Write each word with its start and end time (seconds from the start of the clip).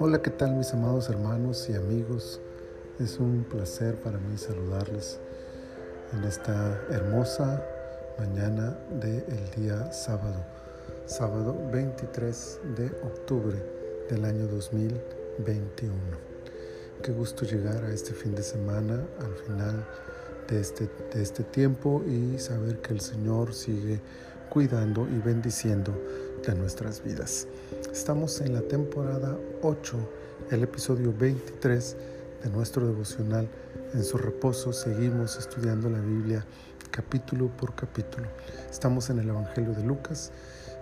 Hola, 0.00 0.22
¿qué 0.22 0.30
tal 0.30 0.54
mis 0.54 0.72
amados 0.72 1.10
hermanos 1.10 1.68
y 1.68 1.74
amigos? 1.74 2.40
Es 2.98 3.18
un 3.18 3.44
placer 3.44 3.96
para 3.96 4.16
mí 4.18 4.38
saludarles 4.38 5.18
en 6.14 6.24
esta 6.24 6.80
hermosa 6.90 7.62
mañana 8.18 8.78
del 8.90 9.50
día 9.54 9.92
sábado, 9.92 10.46
sábado 11.04 11.54
23 11.72 12.60
de 12.76 12.86
octubre 12.86 13.62
del 14.08 14.24
año 14.24 14.46
2021. 14.46 15.92
Qué 17.02 17.12
gusto 17.12 17.44
llegar 17.44 17.84
a 17.84 17.92
este 17.92 18.14
fin 18.14 18.34
de 18.34 18.42
semana, 18.42 19.06
al 19.20 19.34
final 19.44 19.86
de 20.48 20.60
este, 20.60 20.88
de 21.12 21.22
este 21.22 21.44
tiempo 21.44 22.02
y 22.06 22.38
saber 22.38 22.78
que 22.78 22.94
el 22.94 23.00
Señor 23.00 23.52
sigue 23.52 24.00
cuidando 24.48 25.06
y 25.08 25.18
bendiciendo 25.18 25.92
de 26.46 26.54
nuestras 26.54 27.02
vidas. 27.02 27.46
Estamos 27.92 28.40
en 28.40 28.54
la 28.54 28.62
temporada 28.62 29.36
8, 29.62 29.96
el 30.50 30.62
episodio 30.62 31.12
23 31.16 31.96
de 32.44 32.50
nuestro 32.50 32.86
devocional. 32.86 33.48
En 33.94 34.04
su 34.04 34.18
reposo 34.18 34.72
seguimos 34.72 35.38
estudiando 35.38 35.90
la 35.90 36.00
Biblia 36.00 36.44
capítulo 36.90 37.48
por 37.48 37.74
capítulo. 37.74 38.26
Estamos 38.70 39.10
en 39.10 39.18
el 39.18 39.28
Evangelio 39.28 39.72
de 39.72 39.82
Lucas. 39.82 40.32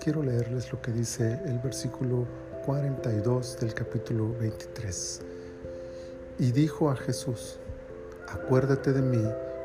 Quiero 0.00 0.22
leerles 0.22 0.72
lo 0.72 0.80
que 0.80 0.92
dice 0.92 1.40
el 1.46 1.58
versículo 1.58 2.26
42 2.66 3.60
del 3.60 3.74
capítulo 3.74 4.34
23. 4.38 5.20
Y 6.38 6.52
dijo 6.52 6.90
a 6.90 6.96
Jesús, 6.96 7.58
acuérdate 8.28 8.92
de 8.92 9.02
mí 9.02 9.24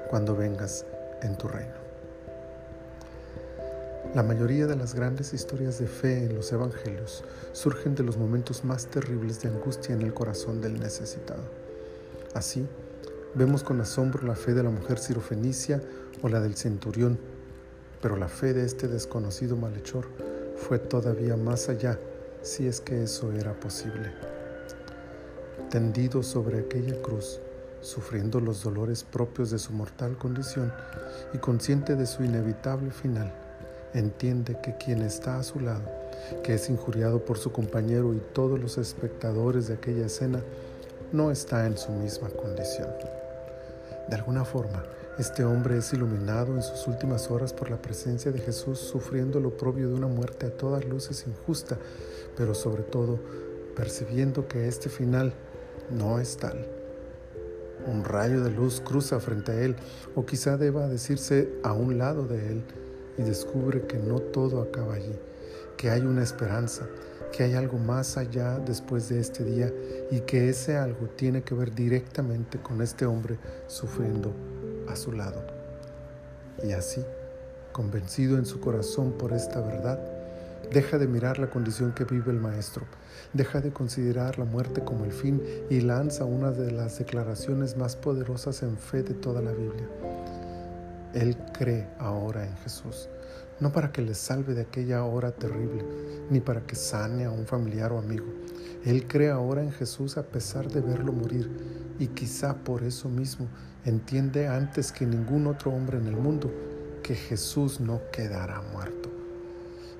cuando 0.09 0.36
vengas 0.36 0.86
en 1.22 1.38
tu 1.38 1.48
reino. 1.48 1.87
La 4.16 4.24
mayoría 4.24 4.68
de 4.68 4.76
las 4.78 4.96
grandes 4.96 5.34
historias 5.34 5.80
de 5.80 5.88
fe 5.88 6.26
en 6.26 6.36
los 6.36 6.52
evangelios 6.54 7.26
surgen 7.52 7.94
de 7.94 8.04
los 8.04 8.18
momentos 8.18 8.64
más 8.64 8.88
terribles 8.88 9.42
de 9.42 9.50
angustia 9.50 9.94
en 9.94 10.02
el 10.02 10.14
corazón 10.14 10.62
del 10.62 10.80
necesitado. 10.80 11.44
Así, 12.34 12.66
vemos 13.36 13.64
con 13.64 13.81
asombro 13.81 14.26
la 14.26 14.36
fe 14.36 14.54
de 14.54 14.64
la 14.64 14.70
mujer 14.70 14.98
sirofenicia 14.98 15.81
o 16.22 16.30
la 16.30 16.40
del 16.40 16.56
centurión, 16.56 17.20
pero 18.02 18.16
la 18.16 18.30
fe 18.30 18.54
de 18.54 18.66
este 18.66 18.88
desconocido 18.88 19.58
malhechor 19.58 20.08
fue 20.56 20.80
todavía 20.80 21.36
más 21.36 21.68
allá, 21.68 22.00
si 22.42 22.66
es 22.66 22.80
que 22.80 23.03
eso 23.03 23.34
era 23.34 23.59
posible. 23.59 24.14
Tendido 25.70 26.24
sobre 26.24 26.59
aquella 26.59 27.00
cruz, 27.02 27.42
sufriendo 27.81 28.40
los 28.40 28.64
dolores 28.64 29.03
propios 29.03 29.52
de 29.52 29.59
su 29.59 29.74
mortal 29.74 30.18
condición 30.18 30.74
y 31.34 31.40
consciente 31.40 31.96
de 31.96 32.06
su 32.06 32.24
inevitable 32.24 32.92
final, 32.92 33.34
entiende 33.94 34.58
que 34.62 34.76
quien 34.78 35.02
está 35.02 35.40
a 35.40 35.44
su 35.44 35.60
lado, 35.60 35.90
que 36.44 36.56
es 36.56 36.70
injuriado 36.70 37.24
por 37.24 37.38
su 37.38 37.52
compañero 37.52 38.14
y 38.14 38.22
todos 38.34 38.60
los 38.60 38.78
espectadores 38.78 39.68
de 39.68 39.76
aquella 39.76 40.06
escena, 40.06 40.42
no 41.12 41.32
está 41.32 41.66
en 41.66 41.78
su 41.78 41.92
misma 41.92 42.30
condición. 42.30 42.90
De 44.10 44.16
alguna 44.16 44.46
forma, 44.46 44.84
este 45.18 45.44
hombre 45.44 45.78
es 45.78 45.92
iluminado 45.94 46.54
en 46.54 46.62
sus 46.62 46.88
últimas 46.88 47.32
horas 47.32 47.52
por 47.52 47.70
la 47.70 47.82
presencia 47.82 48.32
de 48.32 48.40
Jesús, 48.40 48.80
sufriendo 48.80 49.40
lo 49.40 49.52
propio 49.58 49.88
de 49.88 49.96
una 49.96 50.08
muerte 50.08 50.46
a 50.46 50.52
todas 50.52 50.86
luces 50.86 51.26
injusta, 51.28 51.78
pero 52.36 52.54
sobre 52.54 52.84
todo 52.84 53.20
percibiendo 53.76 54.48
que 54.48 54.68
este 54.68 54.90
final 54.90 55.34
no 55.90 56.20
es 56.20 56.38
tal. 56.38 56.68
Un 57.86 58.04
rayo 58.04 58.44
de 58.44 58.52
luz 58.52 58.82
cruza 58.82 59.20
frente 59.20 59.52
a 59.52 59.62
él, 59.62 59.76
o 60.16 60.26
quizá 60.26 60.58
deba 60.58 60.88
decirse 60.88 61.50
a 61.64 61.74
un 61.74 61.98
lado 61.98 62.28
de 62.28 62.52
él, 62.52 62.64
y 63.18 63.23
descubre 63.23 63.88
que 63.88 63.98
no 63.98 64.20
todo 64.20 64.62
acaba 64.62 64.96
allí, 64.96 65.16
que 65.76 65.90
hay 65.90 66.02
una 66.02 66.23
esperanza, 66.23 66.88
que 67.32 67.44
hay 67.44 67.54
algo 67.56 67.78
más 67.78 68.18
allá 68.18 68.59
después 68.59 69.09
de 69.09 69.20
este 69.20 69.44
día 69.44 69.72
y 70.12 70.22
que 70.22 70.50
ese 70.50 70.78
algo 70.78 71.08
tiene 71.16 71.44
que 71.44 71.56
ver 71.56 71.74
directamente 71.74 72.59
con 72.59 72.82
este 72.82 73.06
hombre 73.06 73.38
sufriendo 73.68 74.34
a 74.88 74.96
su 74.96 75.12
lado. 75.12 75.41
Y 76.64 76.72
así, 76.72 77.03
convencido 77.72 78.38
en 78.38 78.46
su 78.46 78.59
corazón 78.59 79.14
por 79.14 79.34
esta 79.34 79.62
verdad, 79.62 80.00
deja 80.72 80.97
de 80.97 81.08
mirar 81.08 81.40
la 81.40 81.50
condición 81.50 81.94
que 81.94 82.03
vive 82.03 82.31
el 82.31 82.40
maestro, 82.40 82.86
deja 83.34 83.62
de 83.62 83.72
considerar 83.72 84.40
la 84.40 84.46
muerte 84.46 84.84
como 84.84 85.06
el 85.06 85.12
fin 85.12 85.41
y 85.70 85.81
lanza 85.81 86.25
una 86.25 86.52
de 86.52 86.72
las 86.72 86.97
declaraciones 86.97 87.78
más 87.78 87.96
poderosas 87.96 88.64
en 88.64 88.78
fe 88.78 89.03
de 89.03 89.14
toda 89.14 89.41
la 89.41 89.52
Biblia. 89.52 89.88
Él 91.13 91.38
cree 91.53 91.88
ahora 92.00 92.45
en 92.45 92.56
Jesús, 92.57 93.09
no 93.59 93.72
para 93.72 93.91
que 93.91 94.01
le 94.01 94.13
salve 94.13 94.53
de 94.53 94.62
aquella 94.62 95.03
hora 95.03 95.31
terrible, 95.31 95.84
ni 96.29 96.40
para 96.40 96.62
que 96.62 96.75
sane 96.75 97.25
a 97.25 97.31
un 97.31 97.45
familiar 97.45 97.91
o 97.91 98.00
amigo. 98.00 98.28
Él 98.85 99.07
cree 99.07 99.29
ahora 99.29 99.63
en 99.63 99.72
Jesús 99.72 100.17
a 100.17 100.23
pesar 100.23 100.69
de 100.69 100.81
verlo 100.81 101.12
morir 101.12 101.50
y 102.00 102.07
quizá 102.07 102.56
por 102.56 102.84
eso 102.84 103.09
mismo 103.09 103.47
entiende 103.85 104.47
antes 104.47 104.91
que 104.91 105.06
ningún 105.06 105.47
otro 105.47 105.72
hombre 105.72 105.97
en 105.97 106.07
el 106.07 106.16
mundo 106.16 106.51
que 107.03 107.16
Jesús 107.16 107.79
no 107.79 108.01
quedará 108.12 108.62
muerto. 108.73 109.09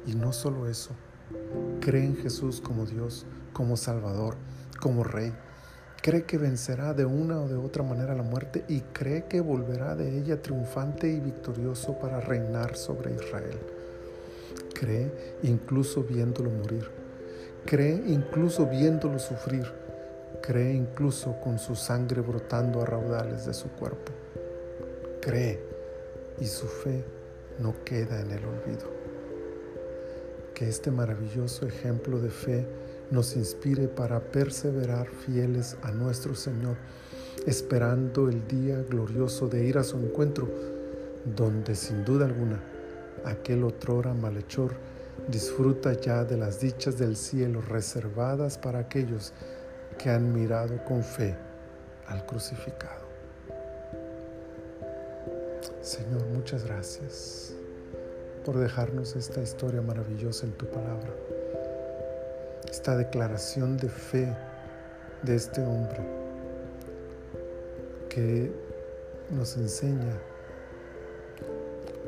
Y 0.06 0.14
no 0.14 0.34
solo 0.34 0.68
eso, 0.68 0.92
cree 1.80 2.06
en 2.06 2.18
Jesús 2.18 2.62
como 2.62 2.86
Dios, 2.86 3.26
como 3.54 3.78
Salvador, 3.78 4.36
como 4.80 5.04
Rey, 5.04 5.34
cree 6.08 6.24
que 6.24 6.38
vencerá 6.38 6.94
de 6.94 7.04
una 7.04 7.42
o 7.42 7.50
de 7.50 7.58
otra 7.58 7.84
manera 7.84 8.16
la 8.16 8.24
muerte 8.24 8.64
y 8.70 8.80
cree 8.80 9.26
que 9.26 9.42
volverá 9.42 9.94
de 9.94 10.18
ella 10.18 10.42
triunfante 10.42 11.10
y 11.10 11.20
victorioso 11.20 12.00
para 12.00 12.22
reinar 12.22 12.78
sobre 12.78 13.14
Israel. 13.14 13.60
Cree 14.74 15.12
incluso 15.44 16.04
viéndolo 16.04 16.50
morir. 16.50 16.90
Cree 17.66 18.02
incluso 18.08 18.68
viéndolo 18.68 19.20
sufrir. 19.20 19.66
Cree 20.42 20.76
incluso 20.76 21.42
con 21.42 21.60
su 21.60 21.76
sangre 21.76 22.22
brotando 22.22 22.82
a 22.82 22.86
raudales 22.86 23.46
de 23.46 23.54
su 23.54 23.68
cuerpo. 23.72 24.14
Cree 25.20 25.60
y 26.40 26.46
su 26.46 26.68
fe 26.68 27.04
no 27.60 27.76
queda 27.84 28.22
en 28.22 28.32
el 28.32 28.46
olvido. 28.46 28.88
Que 30.54 30.70
este 30.70 30.90
maravilloso 30.90 31.68
ejemplo 31.68 32.22
de 32.22 32.30
fe 32.30 32.66
nos 33.12 33.36
inspire 33.36 33.88
para 33.88 34.20
perseverar 34.20 35.08
fieles 35.08 35.78
a 35.82 35.92
nuestro 35.92 36.36
Señor, 36.36 36.76
esperando 37.46 38.28
el 38.30 38.48
día 38.48 38.82
glorioso 38.90 39.48
de 39.48 39.66
ir 39.66 39.78
a 39.78 39.84
su 39.84 39.98
encuentro, 39.98 40.50
donde 41.36 41.76
sin 41.76 42.04
duda 42.04 42.26
alguna 42.26 42.60
aquel 43.26 43.64
otrora 43.64 44.14
malhechor 44.14 44.74
disfruta 45.28 45.94
ya 45.94 46.24
de 46.24 46.38
las 46.38 46.60
dichas 46.60 46.98
del 46.98 47.16
cielo 47.16 47.62
reservadas 47.62 48.58
para 48.58 48.80
aquellos 48.80 49.34
que 49.98 50.10
han 50.10 50.34
mirado 50.34 50.84
con 50.86 51.04
fe 51.04 51.36
al 52.08 52.26
crucificado. 52.26 53.08
Señor, 55.82 56.26
muchas 56.34 56.66
gracias 56.66 57.54
por 58.46 58.58
dejarnos 58.58 59.16
esta 59.16 59.42
historia 59.42 59.82
maravillosa 59.82 60.46
en 60.46 60.54
tu 60.54 60.66
palabra 60.68 61.14
esta 62.70 62.98
declaración 62.98 63.78
de 63.78 63.90
fe 63.90 64.36
de 65.24 65.36
este 65.36 65.62
hombre 65.62 66.00
que 68.10 68.52
nos 69.32 69.58
enseña 69.58 70.18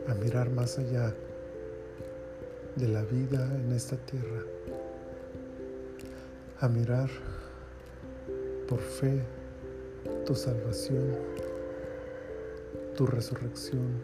a 0.08 0.14
mirar 0.16 0.50
más 0.50 0.78
allá 0.78 1.14
de 2.76 2.88
la 2.88 3.04
vida 3.04 3.44
en 3.56 3.72
esta 3.72 3.96
tierra, 3.98 4.42
a 6.60 6.68
mirar 6.68 7.10
por 8.68 8.80
fe 8.80 9.22
tu 10.26 10.36
salvación, 10.36 11.16
tu 12.96 13.06
resurrección, 13.06 14.02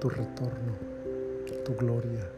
tu 0.00 0.08
retorno, 0.08 0.76
tu 1.64 1.74
gloria. 1.76 2.28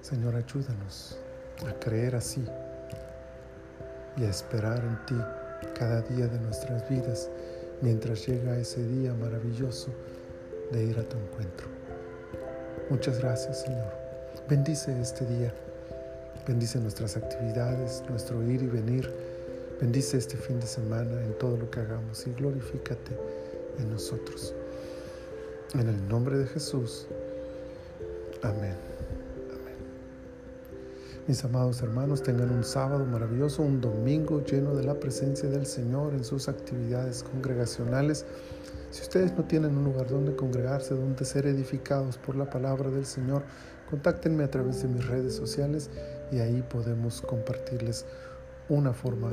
Señor, 0.00 0.36
ayúdanos 0.36 1.18
a 1.66 1.72
creer 1.80 2.14
así 2.14 2.44
y 4.16 4.24
a 4.24 4.30
esperar 4.30 4.78
en 4.84 5.06
ti 5.06 5.24
cada 5.78 6.02
día 6.02 6.26
de 6.26 6.38
nuestras 6.40 6.88
vidas 6.88 7.30
mientras 7.80 8.26
llega 8.26 8.58
ese 8.58 8.82
día 8.86 9.14
maravilloso 9.14 9.90
de 10.72 10.84
ir 10.84 10.98
a 10.98 11.02
tu 11.02 11.16
encuentro. 11.16 11.66
Muchas 12.90 13.18
gracias 13.18 13.62
Señor. 13.62 13.92
Bendice 14.48 14.98
este 15.00 15.26
día. 15.26 15.52
Bendice 16.46 16.78
nuestras 16.80 17.16
actividades, 17.16 18.02
nuestro 18.08 18.42
ir 18.42 18.62
y 18.62 18.66
venir. 18.66 19.12
Bendice 19.80 20.16
este 20.16 20.36
fin 20.36 20.58
de 20.58 20.66
semana 20.66 21.22
en 21.22 21.36
todo 21.38 21.56
lo 21.56 21.70
que 21.70 21.80
hagamos 21.80 22.26
y 22.26 22.32
glorifícate 22.32 23.16
en 23.78 23.90
nosotros. 23.90 24.54
En 25.74 25.88
el 25.88 26.08
nombre 26.08 26.38
de 26.38 26.46
Jesús. 26.46 27.06
Amén. 28.42 28.74
Mis 31.28 31.44
amados 31.44 31.82
hermanos, 31.82 32.22
tengan 32.22 32.50
un 32.50 32.64
sábado 32.64 33.04
maravilloso, 33.04 33.62
un 33.62 33.82
domingo 33.82 34.42
lleno 34.42 34.74
de 34.74 34.82
la 34.82 34.94
presencia 34.94 35.46
del 35.50 35.66
Señor 35.66 36.14
en 36.14 36.24
sus 36.24 36.48
actividades 36.48 37.22
congregacionales. 37.22 38.24
Si 38.90 39.02
ustedes 39.02 39.36
no 39.36 39.44
tienen 39.44 39.76
un 39.76 39.84
lugar 39.84 40.08
donde 40.08 40.34
congregarse, 40.34 40.94
donde 40.94 41.26
ser 41.26 41.44
edificados 41.44 42.16
por 42.16 42.34
la 42.34 42.48
palabra 42.48 42.88
del 42.88 43.04
Señor, 43.04 43.42
contáctenme 43.90 44.42
a 44.42 44.50
través 44.50 44.80
de 44.80 44.88
mis 44.88 45.06
redes 45.06 45.34
sociales 45.34 45.90
y 46.32 46.38
ahí 46.38 46.64
podemos 46.66 47.20
compartirles 47.20 48.06
una 48.70 48.94
forma 48.94 49.30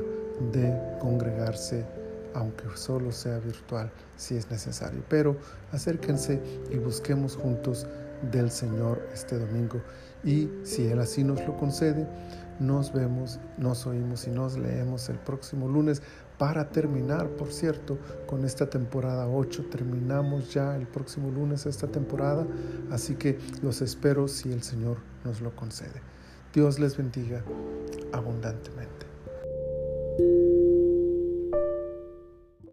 de 0.52 0.78
congregarse, 1.00 1.86
aunque 2.34 2.64
solo 2.74 3.10
sea 3.10 3.38
virtual 3.38 3.90
si 4.18 4.36
es 4.36 4.50
necesario. 4.50 5.02
Pero 5.08 5.38
acérquense 5.72 6.42
y 6.70 6.76
busquemos 6.76 7.36
juntos 7.36 7.86
del 8.22 8.50
Señor 8.50 9.06
este 9.12 9.38
domingo. 9.38 9.80
Y 10.24 10.50
si 10.64 10.86
Él 10.86 10.98
así 10.98 11.24
nos 11.24 11.44
lo 11.46 11.56
concede, 11.56 12.06
nos 12.58 12.92
vemos, 12.92 13.38
nos 13.58 13.86
oímos 13.86 14.26
y 14.26 14.30
nos 14.30 14.56
leemos 14.58 15.08
el 15.08 15.18
próximo 15.18 15.68
lunes 15.68 16.02
para 16.38 16.68
terminar, 16.70 17.28
por 17.30 17.52
cierto, 17.52 17.98
con 18.26 18.44
esta 18.44 18.68
temporada 18.68 19.28
8. 19.28 19.66
Terminamos 19.70 20.52
ya 20.52 20.76
el 20.76 20.86
próximo 20.86 21.30
lunes 21.30 21.66
esta 21.66 21.86
temporada, 21.86 22.46
así 22.90 23.14
que 23.14 23.38
los 23.62 23.80
espero 23.82 24.28
si 24.28 24.52
el 24.52 24.62
Señor 24.62 24.98
nos 25.24 25.40
lo 25.40 25.54
concede. 25.54 26.02
Dios 26.52 26.78
les 26.78 26.96
bendiga 26.96 27.42
abundantemente. 28.12 29.06